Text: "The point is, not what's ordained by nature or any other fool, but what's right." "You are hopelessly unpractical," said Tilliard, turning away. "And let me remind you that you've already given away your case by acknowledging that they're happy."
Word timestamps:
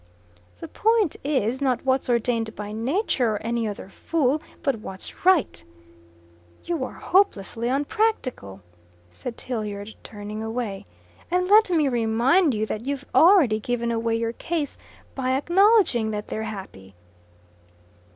"The 0.61 0.67
point 0.67 1.15
is, 1.23 1.61
not 1.61 1.85
what's 1.85 2.09
ordained 2.09 2.55
by 2.55 2.71
nature 2.71 3.33
or 3.33 3.41
any 3.43 3.67
other 3.67 3.87
fool, 3.87 4.41
but 4.63 4.77
what's 4.79 5.25
right." 5.27 5.63
"You 6.65 6.83
are 6.83 6.93
hopelessly 6.93 7.69
unpractical," 7.69 8.61
said 9.11 9.37
Tilliard, 9.37 9.93
turning 10.01 10.41
away. 10.41 10.87
"And 11.29 11.47
let 11.47 11.69
me 11.69 11.87
remind 11.87 12.55
you 12.55 12.65
that 12.65 12.87
you've 12.87 13.05
already 13.13 13.59
given 13.59 13.91
away 13.91 14.15
your 14.15 14.33
case 14.33 14.75
by 15.13 15.33
acknowledging 15.37 16.09
that 16.09 16.29
they're 16.29 16.41
happy." 16.49 16.95